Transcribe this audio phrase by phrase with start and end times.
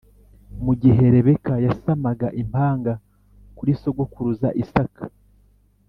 [0.65, 2.93] mu gihe Rebeka yasamaga impanga
[3.57, 5.03] kuri sogokuruza Isaka